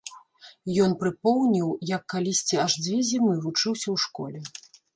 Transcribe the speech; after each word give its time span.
Ён 0.85 0.95
прыпомніў, 1.01 1.69
як 1.91 2.01
калісьці 2.15 2.59
аж 2.65 2.79
дзве 2.85 2.97
зімы 3.13 3.37
вучыўся 3.47 3.87
ў 3.95 3.97
школе. 4.09 4.39